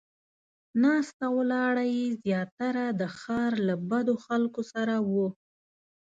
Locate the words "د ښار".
2.99-3.51